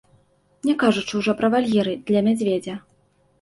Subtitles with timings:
[0.69, 2.75] Не кажучы ўжо пра вальеры для мядзведзя.